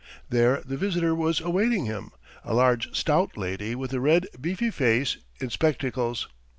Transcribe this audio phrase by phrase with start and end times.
[0.31, 2.09] There the visitor was awaiting him
[2.43, 6.27] a large stout lady with a red, beefy face, in spectacles.